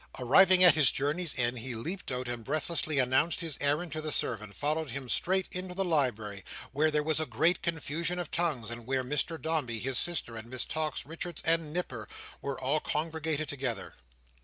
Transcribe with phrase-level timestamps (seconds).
[0.17, 4.11] Arriving at his journey's end, he leaped out, and breathlessly announcing his errand to the
[4.11, 6.43] servant, followed him straight into the library,
[6.73, 10.47] we there was a great confusion of tongues, and where Mr Dombey, his sister, and
[10.49, 12.09] Miss Tox, Richards, and Nipper,
[12.41, 13.93] were all congregated together.